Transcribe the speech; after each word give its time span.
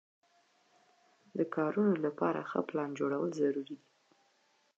د 1.37 1.39
کارونو 1.55 1.93
لپاره 2.05 2.39
ښه 2.49 2.59
پلان 2.69 2.89
جوړول 2.99 3.29
ضروري 3.39 3.63
دي. 3.69 3.77